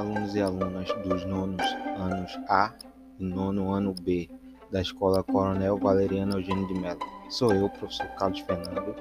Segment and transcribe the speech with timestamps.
[0.00, 1.62] alunos e alunas dos nonos
[1.98, 2.72] anos A
[3.18, 4.30] e nono ano B
[4.70, 7.00] da Escola Coronel Valeriano Eugênio de Mello.
[7.28, 8.94] Sou eu, professor Carlos Fernando,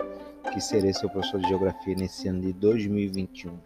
[0.52, 3.58] que serei seu professor de Geografia nesse ano de 2021.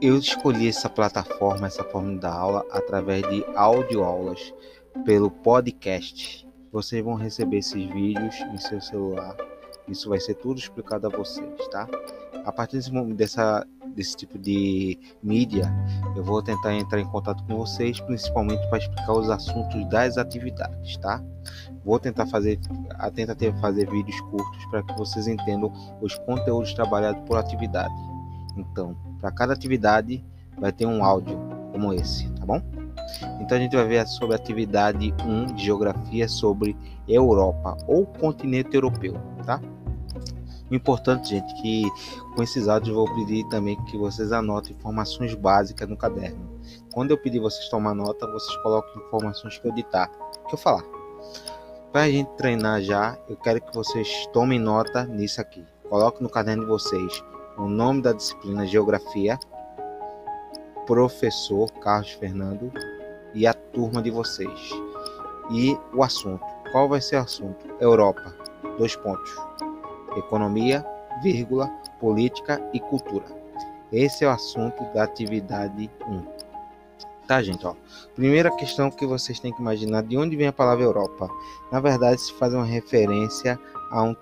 [0.00, 4.54] Eu escolhi essa plataforma, essa forma da aula, através de audioaulas
[5.04, 6.48] pelo podcast.
[6.70, 9.36] Vocês vão receber esses vídeos em seu celular.
[9.88, 11.88] Isso vai ser tudo explicado a vocês, tá?
[12.44, 13.66] A partir desse, dessa,
[14.00, 15.70] desse tipo de mídia,
[16.16, 20.96] eu vou tentar entrar em contato com vocês, principalmente para explicar os assuntos das atividades,
[20.96, 21.22] tá?
[21.84, 22.58] Vou tentar fazer
[22.94, 27.92] a tentativa fazer vídeos curtos para que vocês entendam os conteúdos trabalhados por atividade.
[28.56, 30.24] Então, para cada atividade
[30.58, 31.38] vai ter um áudio
[31.72, 32.62] como esse, tá bom?
[33.40, 36.74] Então a gente vai ver sobre a atividade 1 de geografia sobre
[37.06, 39.14] Europa ou continente europeu,
[39.44, 39.60] tá?
[40.70, 41.82] Importante, gente, que
[42.34, 46.60] com esses áudios eu vou pedir também que vocês anotem informações básicas no caderno.
[46.92, 50.08] Quando eu pedir vocês tomar nota, vocês colocam informações que eu ditar,
[50.48, 50.84] que eu falar.
[51.92, 55.64] Para a gente treinar já, eu quero que vocês tomem nota nisso aqui.
[55.88, 57.24] Coloque no caderno de vocês
[57.58, 59.36] o nome da disciplina Geografia,
[60.86, 62.72] professor Carlos Fernando
[63.34, 64.70] e a turma de vocês.
[65.50, 66.44] E o assunto.
[66.70, 67.66] Qual vai ser o assunto?
[67.80, 68.32] Europa.
[68.78, 69.34] Dois pontos
[70.16, 70.84] economia,
[71.22, 73.24] vírgula, política e cultura.
[73.92, 76.40] Esse é o assunto da atividade 1.
[77.26, 77.66] Tá, gente?
[77.66, 77.74] Ó.
[78.14, 81.28] Primeira questão que vocês têm que imaginar de onde vem a palavra Europa.
[81.70, 83.58] Na verdade, se faz uma referência
[83.90, 84.16] a um,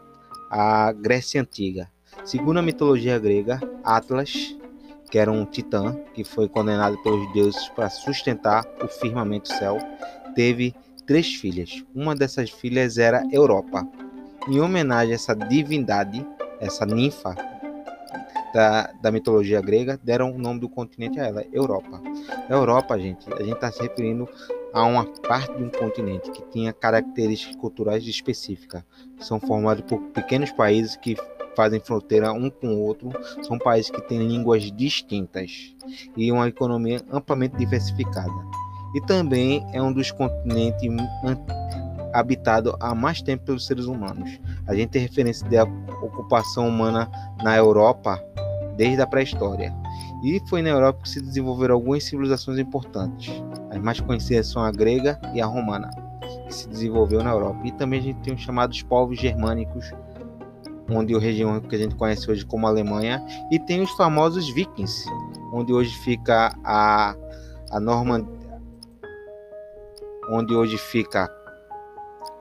[0.51, 1.89] à Grécia Antiga.
[2.25, 4.57] Segundo a mitologia grega, Atlas,
[5.11, 9.79] que era um titã que foi condenado pelos deuses para sustentar o firmamento céu,
[10.35, 10.75] teve
[11.07, 11.83] três filhas.
[11.95, 13.87] Uma dessas filhas era Europa,
[14.49, 16.27] em homenagem a essa divindade,
[16.61, 17.35] essa ninfa
[18.53, 22.01] da, da mitologia grega, deram o nome do continente a ela, Europa.
[22.49, 24.29] Europa, gente, a gente está se referindo
[24.73, 28.83] a uma parte de um continente que tinha características culturais específicas.
[29.19, 31.17] São formados por pequenos países que
[31.57, 33.11] fazem fronteira um com o outro,
[33.43, 35.75] são países que têm línguas distintas
[36.17, 38.33] e uma economia amplamente diversificada.
[38.95, 40.89] E também é um dos continentes
[42.13, 44.39] habitado há mais tempo pelos seres humanos.
[44.67, 45.65] A gente tem referência da
[46.03, 47.11] ocupação humana
[47.43, 48.23] na Europa
[48.77, 49.75] desde a pré-história.
[50.23, 53.33] E foi na Europa que se desenvolveram algumas civilizações importantes.
[53.71, 55.91] As mais conhecidas são a grega e a romana,
[56.47, 57.61] que se desenvolveu na Europa.
[57.65, 59.93] E também a gente tem os chamados povos germânicos,
[60.91, 65.05] onde a região que a gente conhece hoje como Alemanha, e tem os famosos vikings,
[65.53, 67.15] onde hoje fica a,
[67.71, 68.29] a Normandia,
[70.31, 71.29] onde hoje fica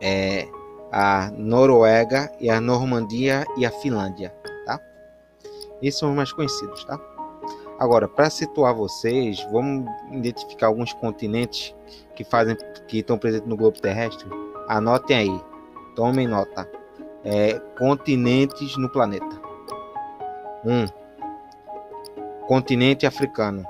[0.02, 0.48] é,
[0.92, 4.34] a Noruega e a Normandia e a Finlândia,
[4.66, 4.80] tá?
[5.82, 7.00] Esses são os mais conhecidos, tá?
[7.80, 11.76] Agora, para situar vocês, vamos identificar alguns continentes
[12.16, 12.58] que fazem,
[12.88, 14.28] que estão presentes no globo terrestre.
[14.68, 15.42] Anotem aí,
[15.96, 16.68] tomem nota.
[17.24, 19.42] É, continentes no planeta.
[20.66, 20.72] 1.
[20.72, 20.88] Um,
[22.48, 23.64] continente africano.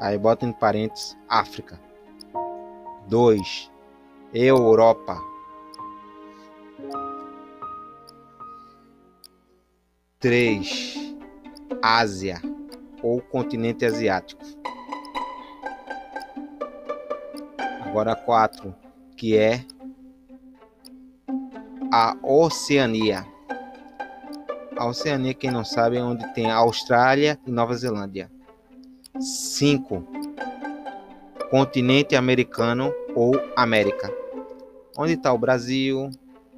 [0.00, 1.80] Aí bota em parênteses África.
[3.06, 3.70] 2.
[4.34, 5.22] Europa.
[10.18, 10.96] Três,
[11.80, 12.42] Ásia
[13.00, 14.42] ou continente asiático.
[17.86, 18.74] Agora quatro,
[19.16, 19.64] que é
[21.92, 23.24] a Oceania.
[24.76, 28.28] A Oceania, quem não sabe, é onde tem a Austrália e Nova Zelândia.
[29.20, 30.04] 5.
[31.50, 34.23] Continente americano ou América
[34.96, 36.10] onde está o Brasil,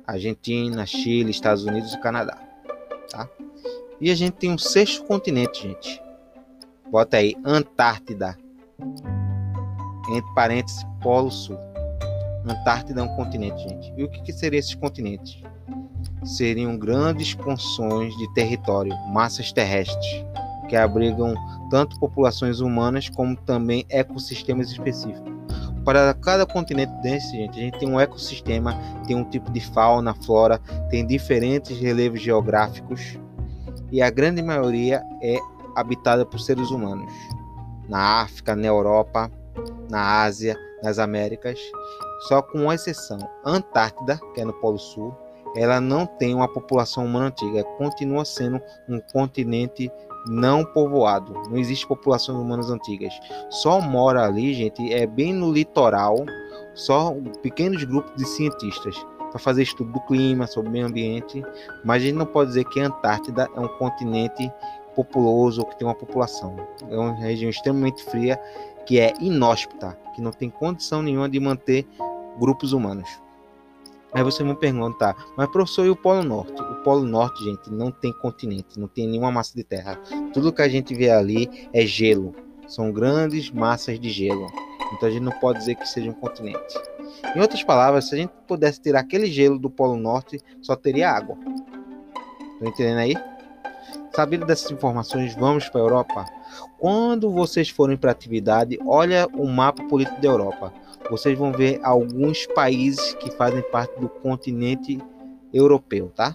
[0.06, 2.38] Argentina, Chile, Estados Unidos e Canadá.
[3.10, 3.28] Tá?
[4.00, 6.02] E a gente tem um sexto continente, gente.
[6.90, 8.36] Bota aí Antártida.
[10.10, 11.58] Entre parênteses, Polo Sul.
[12.44, 13.92] Antártida é um continente, gente.
[13.96, 15.42] E o que, que seria esses continentes?
[16.24, 20.24] Seriam grandes expansões de território, massas terrestres,
[20.68, 21.34] que abrigam
[21.70, 25.35] tanto populações humanas como também ecossistemas específicos
[25.86, 30.12] para cada continente desse, gente, a gente tem um ecossistema, tem um tipo de fauna,
[30.14, 30.60] flora,
[30.90, 33.16] tem diferentes relevos geográficos
[33.92, 35.38] e a grande maioria é
[35.76, 37.12] habitada por seres humanos.
[37.88, 39.30] Na África, na Europa,
[39.88, 41.60] na Ásia, nas Américas,
[42.26, 45.14] só com uma exceção, a Antártida, que é no Polo Sul,
[45.54, 49.88] ela não tem uma população humana antiga, continua sendo um continente
[50.28, 51.32] não povoado.
[51.48, 53.12] Não existe populações humanas antigas.
[53.50, 56.16] Só mora ali, gente, é bem no litoral,
[56.74, 58.96] só pequenos grupos de cientistas
[59.30, 61.42] para fazer estudo do clima, sobre o meio ambiente,
[61.84, 64.50] mas a gente não pode dizer que a Antártida é um continente
[64.94, 66.56] populoso que tem uma população.
[66.88, 68.40] É uma região extremamente fria
[68.86, 71.86] que é inóspita, que não tem condição nenhuma de manter
[72.38, 73.25] grupos humanos.
[74.16, 76.58] Aí você me pergunta, mas professor, e o Polo Norte?
[76.62, 80.00] O Polo Norte, gente, não tem continente, não tem nenhuma massa de terra.
[80.32, 82.34] Tudo que a gente vê ali é gelo.
[82.66, 84.46] São grandes massas de gelo.
[84.94, 86.80] Então a gente não pode dizer que seja um continente.
[87.34, 91.10] Em outras palavras, se a gente pudesse tirar aquele gelo do Polo Norte, só teria
[91.10, 91.36] água.
[92.54, 93.14] Estão entendendo aí?
[94.14, 96.24] Sabendo dessas informações, vamos para a Europa.
[96.78, 100.72] Quando vocês forem para atividade, olha o mapa político da Europa.
[101.10, 104.98] Vocês vão ver alguns países que fazem parte do continente
[105.52, 106.34] europeu, tá?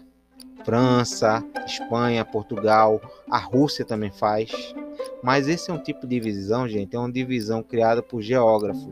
[0.64, 4.52] França, Espanha, Portugal, a Rússia também faz.
[5.24, 8.88] Mas esse é um tipo de divisão, gente, é uma divisão criada por geógrafos.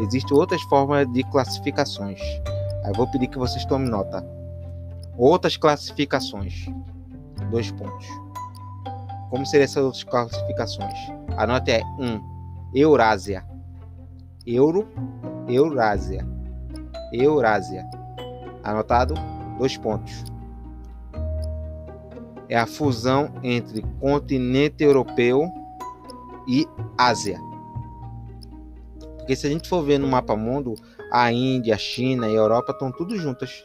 [0.00, 2.20] Existem outras formas de classificações.
[2.84, 4.24] Aí vou pedir que vocês tomem nota.
[5.16, 6.66] Outras classificações.
[7.50, 8.06] Dois pontos.
[9.30, 10.98] Como seriam essas outras classificações?
[11.36, 12.04] A nota é 1.
[12.04, 12.38] Um,
[12.74, 13.44] Eurásia.
[14.48, 14.88] Euro,
[15.46, 16.26] Eurásia.
[17.12, 17.84] Eurásia.
[18.64, 19.14] Anotado?
[19.58, 20.24] Dois pontos
[22.48, 25.52] é a fusão entre continente europeu
[26.48, 26.66] e
[26.96, 27.38] Ásia.
[29.18, 30.74] Porque se a gente for ver no mapa mundo,
[31.12, 33.64] a Índia, a China e a Europa estão tudo juntas.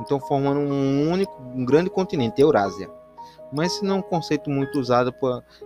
[0.00, 2.90] Então formando um único, um grande continente, Eurásia.
[3.50, 5.12] Mas esse não é um conceito muito usado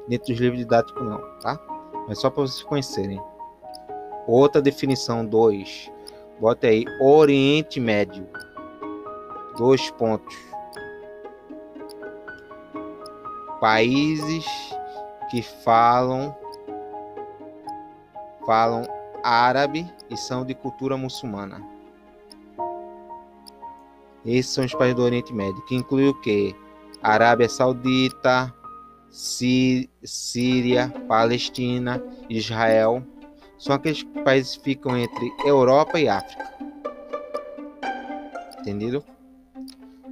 [0.09, 1.59] dentro dos livros didáticos não, tá?
[2.07, 3.21] Mas só para vocês conhecerem.
[4.35, 5.93] Outra definição 2.
[6.41, 8.27] Bota aí Oriente Médio.
[9.59, 10.35] Dois pontos
[13.61, 14.47] países
[15.31, 16.35] que falam
[18.47, 18.85] falam
[19.23, 21.63] árabe e são de cultura muçulmana.
[24.25, 26.57] Esses são os países do Oriente Médio, que inclui o que?
[27.03, 28.51] Arábia Saudita,
[29.11, 33.12] Síria, Palestina, Israel.
[33.63, 36.53] São aqueles países que ficam entre Europa e África.
[38.59, 39.05] Entendido?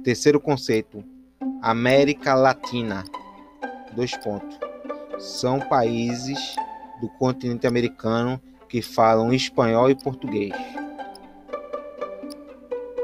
[0.05, 1.03] Terceiro conceito:
[1.61, 3.03] América Latina
[3.93, 4.57] dois pontos.
[5.19, 6.55] São países
[7.01, 10.53] do continente americano que falam espanhol e português.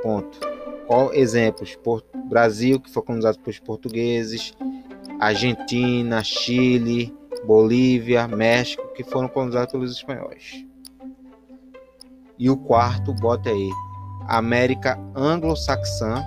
[0.02, 0.40] Ponto.
[0.88, 1.78] Qual exemplos?
[2.24, 4.54] Brasil, que foi colonizado pelos portugueses,
[5.20, 7.14] Argentina, Chile,
[7.48, 10.66] Bolívia, México, que foram colonizados pelos espanhóis.
[12.38, 13.70] E o quarto, bota aí,
[14.28, 16.22] América anglo-saxã,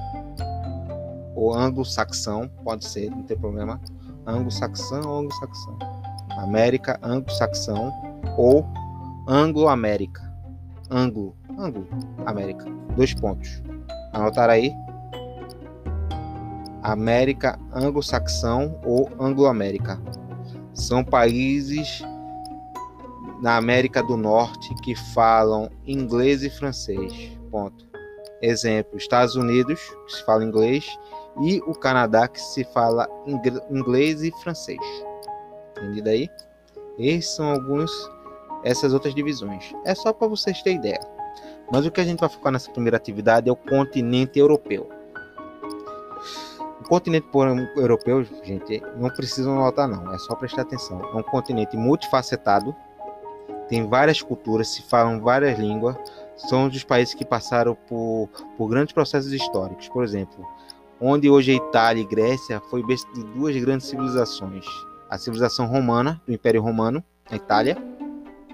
[1.36, 3.78] ou anglo-saxão, pode ser, não tem problema
[4.26, 5.78] anglo-saxão ou anglo-saxão.
[6.38, 7.92] América anglo-saxão
[8.38, 8.66] ou
[9.28, 10.22] anglo-américa.
[10.90, 11.86] Anglo, anglo,
[12.24, 12.64] América.
[12.96, 13.62] Dois pontos.
[14.14, 14.72] Anotar aí.
[16.82, 20.00] América anglo-saxão ou anglo-américa.
[20.74, 22.02] São países
[23.40, 27.32] na América do Norte que falam inglês e francês.
[27.50, 27.88] Ponto.
[28.42, 30.86] Exemplo: Estados Unidos, que se fala inglês,
[31.42, 33.08] e o Canadá que se fala
[33.70, 34.80] inglês e francês.
[35.76, 36.28] Entendido aí?
[36.98, 37.90] Esses são alguns
[38.62, 39.72] essas outras divisões.
[39.84, 41.00] É só para vocês terem ideia.
[41.72, 44.88] Mas o que a gente vai focar nessa primeira atividade é o continente europeu.
[46.90, 47.28] Continente
[47.76, 51.00] europeu, gente, não precisam notar não, é só prestar atenção.
[51.00, 52.74] É um continente multifacetado,
[53.68, 55.94] tem várias culturas, se falam várias línguas,
[56.34, 58.28] são dos países que passaram por,
[58.58, 59.88] por grandes processos históricos.
[59.88, 60.44] Por exemplo,
[61.00, 64.66] onde hoje a Itália e Grécia foi berço de duas grandes civilizações.
[65.08, 67.76] A civilização romana, do Império Romano, na Itália,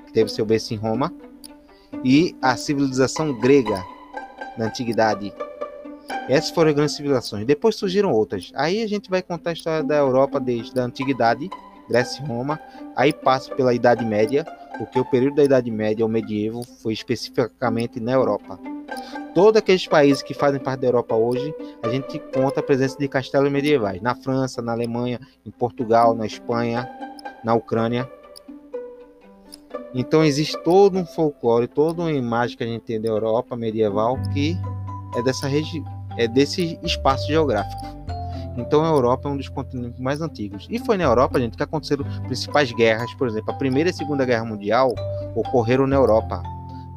[0.05, 1.11] que teve seu berço em Roma,
[2.05, 3.83] e a civilização grega,
[4.59, 5.33] da Antiguidade.
[6.29, 7.47] Essas foram as grandes civilizações.
[7.47, 8.53] Depois surgiram outras.
[8.55, 11.49] Aí a gente vai contar a história da Europa desde a Antiguidade,
[11.89, 12.59] Grécia e Roma,
[12.97, 14.45] aí passa pela Idade Média,
[14.77, 18.59] porque o período da Idade Média, o medievo, foi especificamente na Europa
[19.37, 23.07] todos aqueles países que fazem parte da Europa hoje, a gente conta a presença de
[23.07, 24.01] castelos medievais.
[24.01, 26.89] Na França, na Alemanha, em Portugal, na Espanha,
[27.45, 28.11] na Ucrânia.
[29.93, 34.19] Então existe todo um folclore, toda uma imagem que a gente tem da Europa medieval
[34.33, 34.57] que
[35.15, 35.85] é dessa região,
[36.17, 37.97] é desse espaço geográfico.
[38.57, 40.67] Então a Europa é um dos continentes mais antigos.
[40.71, 44.25] E foi na Europa, gente, que aconteceram principais guerras, por exemplo, a Primeira e Segunda
[44.25, 44.95] Guerra Mundial
[45.35, 46.43] ocorreram na Europa.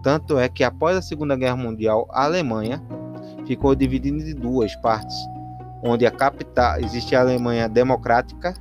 [0.02, 2.82] Tanto é que após a Segunda Guerra Mundial, a Alemanha
[3.46, 5.16] ficou dividida em duas partes,
[5.84, 8.54] onde a capital existe a Alemanha democrática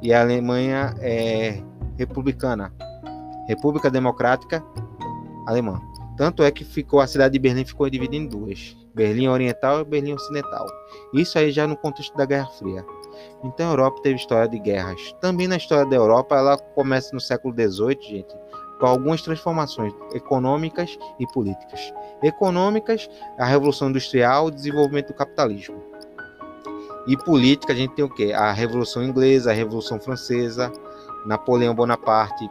[0.00, 1.60] e a Alemanha é,
[1.98, 2.72] republicana,
[3.48, 4.62] República Democrática
[5.46, 5.80] Alemã.
[6.16, 8.76] Tanto é que ficou a cidade de Berlim ficou dividida em duas.
[8.94, 10.66] Berlim Oriental e Berlim Ocidental.
[11.14, 12.84] Isso aí já no contexto da Guerra Fria.
[13.44, 15.14] Então a Europa teve história de guerras.
[15.20, 18.34] Também na história da Europa, ela começa no século XVIII, gente,
[18.78, 21.92] com algumas transformações econômicas e políticas.
[22.22, 25.82] Econômicas, a Revolução Industrial, o desenvolvimento do capitalismo.
[27.06, 28.32] E política, a gente tem o quê?
[28.34, 30.72] A Revolução Inglesa, a Revolução Francesa,
[31.26, 32.50] Napoleão Bonaparte.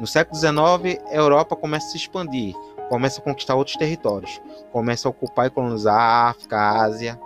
[0.00, 2.54] No século XIX, a Europa começa a se expandir,
[2.88, 4.40] começa a conquistar outros territórios,
[4.72, 7.20] começa a ocupar e colonizar a África, a Ásia.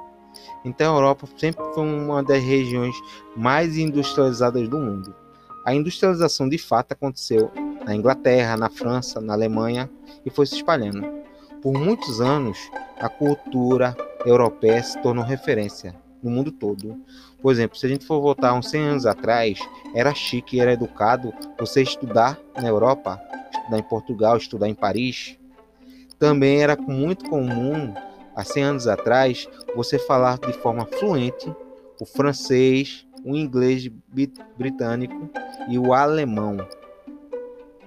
[0.64, 2.94] Então a Europa sempre foi uma das regiões
[3.36, 5.14] mais industrializadas do mundo.
[5.64, 7.50] A industrialização de fato aconteceu
[7.84, 9.90] na Inglaterra, na França, na Alemanha
[10.24, 11.22] e foi se espalhando.
[11.60, 12.58] Por muitos anos,
[12.98, 16.96] a cultura europeia se tornou referência no mundo todo.
[17.40, 19.58] Por exemplo, se a gente for voltar uns 100 anos atrás,
[19.94, 23.20] era chique, era educado você estudar na Europa,
[23.52, 25.36] estudar em Portugal, estudar em Paris.
[26.22, 27.92] Também era muito comum,
[28.36, 31.52] há 100 anos atrás, você falar de forma fluente
[32.00, 33.90] o francês, o inglês
[34.56, 35.28] britânico
[35.68, 36.58] e o alemão.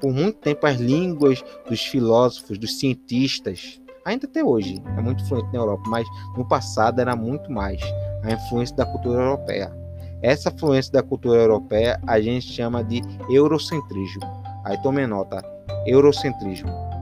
[0.01, 5.47] Por muito tempo, as línguas dos filósofos, dos cientistas, ainda até hoje, é muito fluente
[5.53, 6.05] na Europa, mas
[6.37, 7.79] no passado era muito mais
[8.21, 9.73] a influência da cultura europeia.
[10.21, 14.23] Essa influência da cultura europeia a gente chama de eurocentrismo.
[14.65, 15.41] Aí tome nota,
[15.85, 16.94] eurocentrismo.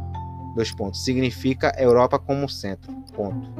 [0.55, 1.03] Dois pontos.
[1.03, 2.91] Significa Europa como centro.
[3.15, 3.51] Ponto.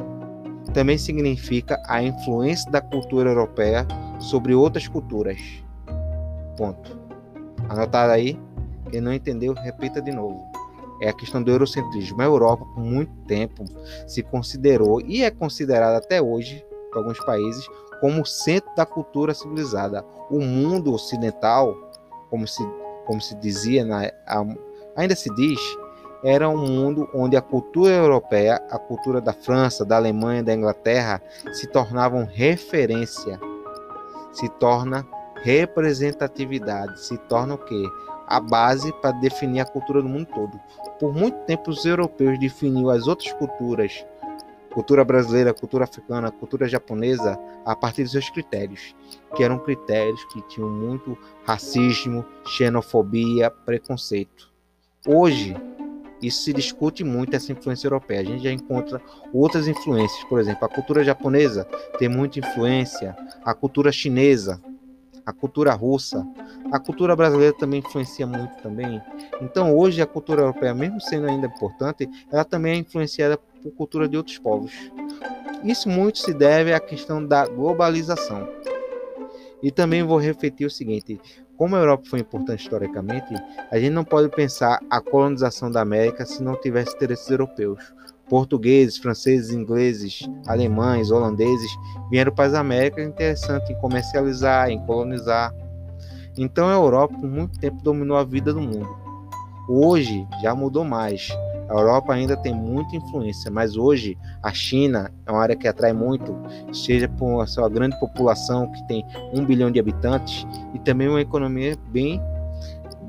[0.74, 3.86] Também significa a influência da cultura europeia
[4.20, 5.40] sobre outras culturas.
[6.58, 7.00] Ponto.
[7.70, 8.40] Anotado aí?
[8.90, 10.44] Quem não entendeu, repita de novo.
[11.02, 12.22] É a questão do eurocentrismo.
[12.22, 13.66] A Europa, por muito tempo,
[14.08, 17.68] se considerou e é considerada até hoje por alguns países
[18.00, 20.06] como centro da cultura civilizada.
[20.30, 21.76] O mundo ocidental,
[22.30, 22.64] como se,
[23.06, 24.12] como se dizia, na,
[24.96, 25.60] ainda se diz,
[26.24, 31.22] era um mundo onde a cultura europeia, a cultura da França, da Alemanha, da Inglaterra
[31.52, 33.40] se tornavam referência,
[34.32, 35.06] se torna
[35.44, 37.84] representatividade, se torna o quê?
[38.26, 40.60] A base para definir a cultura do mundo todo.
[40.98, 44.06] Por muito tempo os europeus definiam as outras culturas
[44.74, 48.96] cultura brasileira, cultura africana, cultura japonesa, a partir dos seus critérios,
[49.36, 51.16] que eram critérios que tinham muito
[51.46, 54.52] racismo, xenofobia, preconceito.
[55.06, 55.56] Hoje,
[56.24, 58.22] isso se discute muito essa influência europeia.
[58.22, 59.02] A gente já encontra
[59.34, 61.66] outras influências, por exemplo, a cultura japonesa
[61.98, 64.62] tem muita influência, a cultura chinesa,
[65.26, 66.28] a cultura russa,
[66.72, 69.02] a cultura brasileira também influencia muito também.
[69.42, 74.08] Então, hoje a cultura europeia, mesmo sendo ainda importante, ela também é influenciada por cultura
[74.08, 74.72] de outros povos.
[75.64, 78.48] Isso muito se deve à questão da globalização.
[79.62, 81.22] E também vou refletir o seguinte:
[81.58, 83.34] como a Europa foi importante historicamente,
[83.72, 87.80] a gente não pode pensar a colonização da América se não tivesse interesses europeus.
[88.30, 91.72] Portugueses, franceses, ingleses, alemães, holandeses
[92.10, 95.54] vieram para as Américas interessante em comercializar, em colonizar.
[96.38, 98.98] Então a Europa por muito tempo dominou a vida do mundo.
[99.70, 101.30] Hoje já mudou mais.
[101.70, 105.94] A Europa ainda tem muita influência, mas hoje a China é uma área que atrai
[105.94, 106.36] muito,
[106.74, 111.22] seja por a sua grande população, que tem um bilhão de habitantes, e também uma
[111.22, 112.22] economia bem,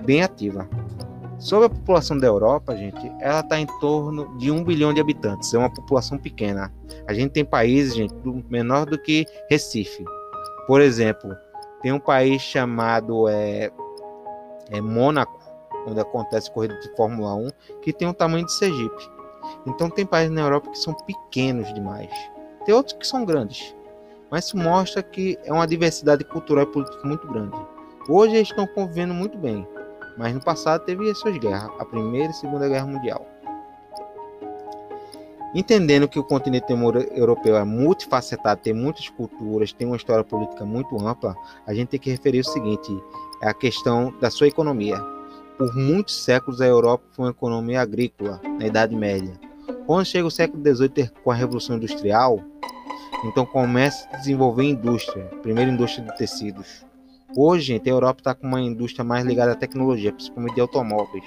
[0.04, 0.68] bem ativa.
[1.38, 5.52] Sobre a população da Europa, gente, ela está em torno de um bilhão de habitantes,
[5.52, 6.72] é uma população pequena.
[7.06, 8.14] A gente tem países, gente,
[8.48, 10.04] menor do que Recife.
[10.66, 11.36] Por exemplo,
[11.82, 13.70] tem um país chamado é,
[14.70, 15.38] é Mônaco,
[15.86, 17.48] onde acontece corrida de Fórmula 1,
[17.82, 19.10] que tem o tamanho de Sergipe.
[19.66, 22.10] Então tem países na Europa que são pequenos demais.
[22.64, 23.74] Tem outros que são grandes.
[24.30, 27.56] Mas isso mostra que é uma diversidade cultural e política muito grande.
[28.08, 29.66] Hoje eles estão convivendo muito bem,
[30.16, 33.26] mas no passado teve as suas guerras, a Primeira e a Segunda Guerra Mundial.
[35.54, 36.66] Entendendo que o continente
[37.12, 42.00] europeu é multifacetado, tem muitas culturas, tem uma história política muito ampla, a gente tem
[42.00, 42.90] que referir o seguinte:
[43.40, 45.13] é a questão da sua economia.
[45.56, 49.32] Por muitos séculos, a Europa foi uma economia agrícola na Idade Média.
[49.86, 52.40] Quando chega o século XVIII com a Revolução Industrial,
[53.24, 56.84] então começa a desenvolver indústria, primeira indústria de tecidos.
[57.36, 61.24] Hoje, gente, a Europa está com uma indústria mais ligada à tecnologia, principalmente de automóveis.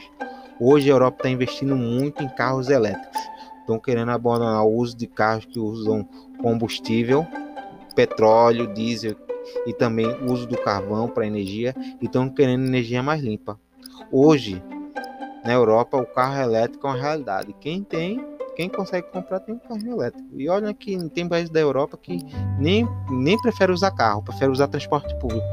[0.59, 3.21] Hoje a Europa está investindo muito em carros elétricos.
[3.61, 6.07] Estão querendo abandonar o uso de carros que usam
[6.41, 7.25] combustível,
[7.95, 9.15] petróleo, diesel
[9.65, 13.57] e também o uso do carvão para energia e estão querendo energia mais limpa.
[14.11, 14.61] Hoje,
[15.45, 17.53] na Europa, o carro elétrico é uma realidade.
[17.59, 18.25] Quem tem,
[18.55, 20.27] quem consegue comprar tem um carro elétrico.
[20.33, 22.19] E olha que tem países da Europa que
[22.59, 25.45] nem, nem prefere usar carro, prefere usar transporte público.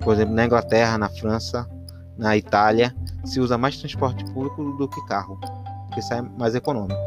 [0.00, 1.68] Por exemplo, na Inglaterra, na França,
[2.16, 5.38] na Itália, se usa mais transporte público do que carro,
[5.86, 7.00] porque sai mais econômico.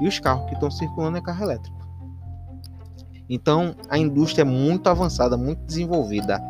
[0.00, 1.82] E os carros que estão circulando é carro elétrico.
[3.28, 6.40] Então, a indústria é muito avançada, muito desenvolvida.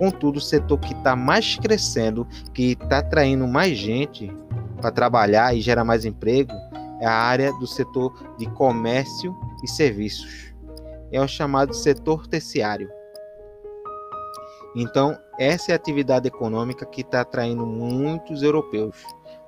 [0.00, 4.34] Contudo, o setor que está mais crescendo, que está atraindo mais gente
[4.80, 6.54] para trabalhar e gerar mais emprego,
[7.02, 10.54] é a área do setor de comércio e serviços.
[11.12, 12.88] É o chamado setor terciário.
[14.74, 18.96] Então, essa é a atividade econômica que está atraindo muitos europeus,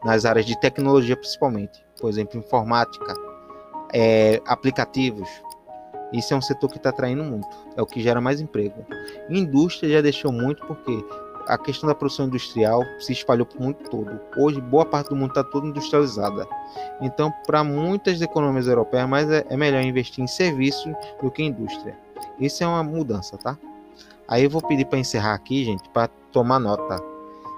[0.05, 3.15] nas áreas de tecnologia principalmente, por exemplo, informática,
[3.95, 5.31] é, aplicativos.
[6.13, 8.85] Isso é um setor que está atraindo muito, é o que gera mais emprego.
[9.31, 11.05] Indústria já deixou muito porque
[11.47, 14.21] a questão da produção industrial se espalhou por muito todo.
[14.37, 16.47] Hoje, boa parte do mundo está toda industrializada.
[17.01, 21.49] Então, para muitas economias europeias, mais é, é melhor investir em serviços do que em
[21.49, 21.97] indústria.
[22.39, 23.59] Isso é uma mudança, tá?
[24.29, 27.03] Aí eu vou pedir para encerrar aqui, gente, para tomar nota.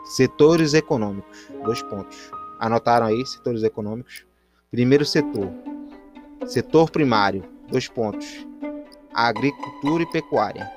[0.04, 2.30] Setores econômicos, dois pontos.
[2.58, 4.24] Anotaram aí setores econômicos?
[4.70, 5.50] Primeiro setor,
[6.46, 8.46] setor primário, dois pontos.
[9.12, 10.70] Agricultura e pecuária.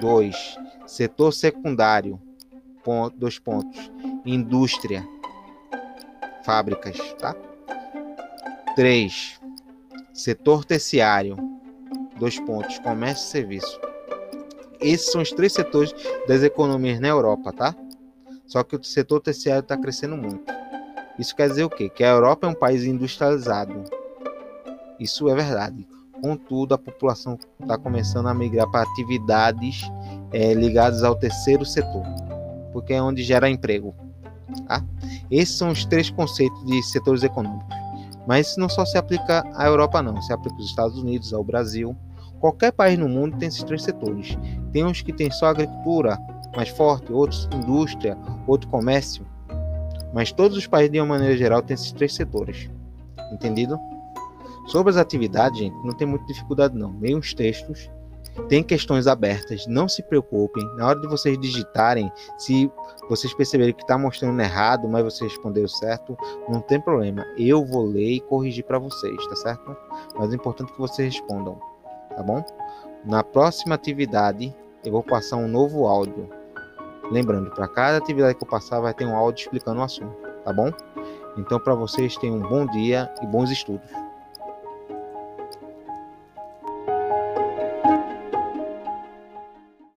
[0.00, 0.58] 2.
[0.86, 2.20] Setor secundário,
[2.84, 3.90] ponto, dois pontos.
[4.24, 5.06] Indústria,
[6.44, 7.34] fábricas, tá?
[8.74, 9.40] 3.
[10.12, 11.36] Setor terciário,
[12.18, 12.78] dois pontos.
[12.78, 13.80] Comércio e serviço.
[14.80, 15.94] Esses são os três setores
[16.28, 17.74] das economias na Europa, tá?
[18.46, 20.44] Só que o setor terciário está crescendo muito.
[21.18, 21.88] Isso quer dizer o quê?
[21.88, 23.84] Que a Europa é um país industrializado.
[24.98, 25.86] Isso é verdade.
[26.22, 29.82] Contudo, a população está começando a migrar para atividades
[30.32, 32.02] é, ligadas ao terceiro setor,
[32.72, 33.94] porque é onde gera emprego.
[34.66, 34.82] Tá?
[35.30, 37.74] Esses são os três conceitos de setores econômicos.
[38.26, 40.20] Mas isso não só se aplica à Europa, não.
[40.20, 41.94] Se aplica aos Estados Unidos, ao Brasil.
[42.40, 44.36] Qualquer país no mundo tem esses três setores.
[44.72, 46.18] Tem uns que tem só agricultura
[46.56, 49.24] mais forte, outros indústria, outro comércio.
[50.12, 52.68] Mas todos os países, de uma maneira geral, têm esses três setores.
[53.32, 53.78] Entendido?
[54.66, 56.98] Sobre as atividades, gente, não tem muita dificuldade não.
[56.98, 57.90] Leia os textos,
[58.48, 60.64] tem questões abertas, não se preocupem.
[60.76, 62.70] Na hora de vocês digitarem, se
[63.08, 66.16] vocês perceberem que está mostrando errado, mas você respondeu certo,
[66.48, 67.24] não tem problema.
[67.36, 69.76] Eu vou ler e corrigir para vocês, tá certo?
[70.16, 71.58] Mas é importante que vocês respondam,
[72.14, 72.44] tá bom?
[73.04, 76.28] Na próxima atividade, eu vou passar um novo áudio.
[77.10, 80.52] Lembrando, para cada atividade que eu passar, vai ter um áudio explicando o assunto, tá
[80.52, 80.72] bom?
[81.38, 84.05] Então, para vocês, tenham um bom dia e bons estudos.